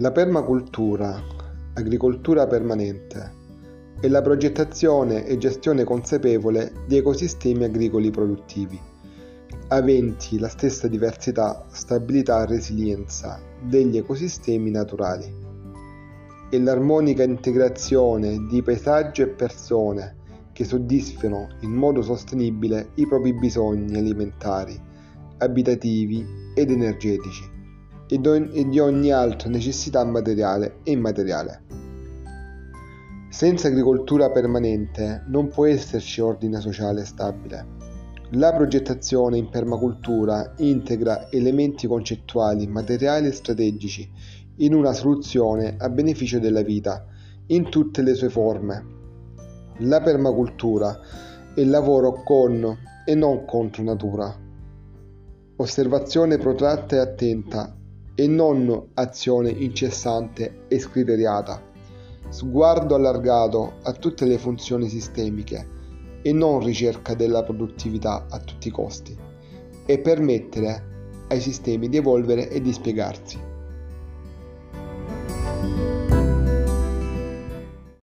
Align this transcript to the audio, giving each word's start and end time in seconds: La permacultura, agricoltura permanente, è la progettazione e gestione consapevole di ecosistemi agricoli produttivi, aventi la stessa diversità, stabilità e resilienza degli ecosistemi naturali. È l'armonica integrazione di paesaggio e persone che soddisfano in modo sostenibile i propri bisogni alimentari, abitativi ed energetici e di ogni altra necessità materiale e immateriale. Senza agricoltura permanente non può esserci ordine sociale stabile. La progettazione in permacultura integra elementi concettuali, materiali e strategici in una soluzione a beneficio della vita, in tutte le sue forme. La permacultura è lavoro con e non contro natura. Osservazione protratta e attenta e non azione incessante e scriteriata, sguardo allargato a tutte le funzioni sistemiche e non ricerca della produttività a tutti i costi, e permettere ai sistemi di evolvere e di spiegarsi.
La 0.00 0.12
permacultura, 0.12 1.18
agricoltura 1.72 2.46
permanente, 2.46 3.32
è 3.98 4.08
la 4.08 4.20
progettazione 4.20 5.24
e 5.24 5.38
gestione 5.38 5.84
consapevole 5.84 6.70
di 6.86 6.98
ecosistemi 6.98 7.64
agricoli 7.64 8.10
produttivi, 8.10 8.78
aventi 9.68 10.38
la 10.38 10.48
stessa 10.48 10.86
diversità, 10.86 11.64
stabilità 11.70 12.42
e 12.42 12.46
resilienza 12.46 13.40
degli 13.62 13.96
ecosistemi 13.96 14.70
naturali. 14.70 15.34
È 16.50 16.58
l'armonica 16.58 17.22
integrazione 17.22 18.44
di 18.50 18.60
paesaggio 18.60 19.22
e 19.22 19.28
persone 19.28 20.16
che 20.52 20.64
soddisfano 20.64 21.56
in 21.60 21.72
modo 21.72 22.02
sostenibile 22.02 22.90
i 22.96 23.06
propri 23.06 23.32
bisogni 23.32 23.96
alimentari, 23.96 24.78
abitativi 25.38 26.22
ed 26.54 26.70
energetici 26.70 27.54
e 28.08 28.18
di 28.18 28.78
ogni 28.78 29.10
altra 29.10 29.50
necessità 29.50 30.04
materiale 30.04 30.78
e 30.82 30.92
immateriale. 30.92 31.62
Senza 33.28 33.68
agricoltura 33.68 34.30
permanente 34.30 35.24
non 35.26 35.48
può 35.48 35.66
esserci 35.66 36.20
ordine 36.20 36.60
sociale 36.60 37.04
stabile. 37.04 37.66
La 38.30 38.54
progettazione 38.54 39.36
in 39.36 39.48
permacultura 39.50 40.54
integra 40.58 41.30
elementi 41.30 41.86
concettuali, 41.86 42.66
materiali 42.66 43.26
e 43.26 43.32
strategici 43.32 44.10
in 44.56 44.74
una 44.74 44.92
soluzione 44.92 45.76
a 45.78 45.88
beneficio 45.90 46.38
della 46.38 46.62
vita, 46.62 47.04
in 47.48 47.68
tutte 47.68 48.02
le 48.02 48.14
sue 48.14 48.30
forme. 48.30 48.84
La 49.80 50.00
permacultura 50.00 50.98
è 51.54 51.62
lavoro 51.64 52.22
con 52.22 52.76
e 53.04 53.14
non 53.14 53.44
contro 53.44 53.82
natura. 53.82 54.34
Osservazione 55.56 56.38
protratta 56.38 56.96
e 56.96 56.98
attenta 56.98 57.76
e 58.18 58.26
non 58.26 58.88
azione 58.94 59.50
incessante 59.50 60.64
e 60.68 60.78
scriteriata, 60.78 61.62
sguardo 62.30 62.94
allargato 62.94 63.74
a 63.82 63.92
tutte 63.92 64.24
le 64.24 64.38
funzioni 64.38 64.88
sistemiche 64.88 65.74
e 66.22 66.32
non 66.32 66.64
ricerca 66.64 67.14
della 67.14 67.44
produttività 67.44 68.26
a 68.28 68.38
tutti 68.38 68.68
i 68.68 68.72
costi, 68.72 69.16
e 69.84 69.98
permettere 69.98 70.94
ai 71.28 71.40
sistemi 71.40 71.88
di 71.88 71.98
evolvere 71.98 72.48
e 72.48 72.60
di 72.60 72.72
spiegarsi. 72.72 73.45